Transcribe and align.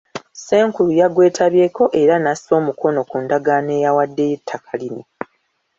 Ssenkulu 0.33 0.91
yagwetabyeko 1.01 1.83
era 2.01 2.15
n'assa 2.19 2.51
omukono 2.59 2.99
ku 3.09 3.15
ndagaano 3.23 3.71
eyawaddeyo 3.77 4.31
ettaka 4.39 4.71
lino. 4.81 5.03